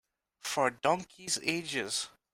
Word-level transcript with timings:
For 0.39 0.71
donkeys' 0.71 1.37
ages. 1.43 2.07